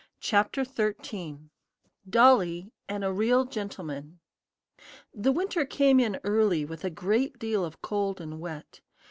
[0.19, 1.51] CHAPTER XIII
[2.09, 4.17] DOLLY AND A REAL GENTLEMAN
[5.13, 8.81] The winter came in early, with a great deal of cold and wet.